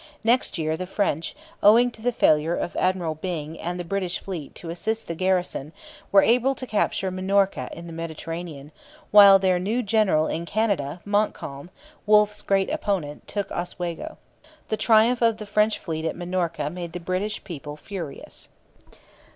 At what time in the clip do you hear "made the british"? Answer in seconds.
16.71-17.43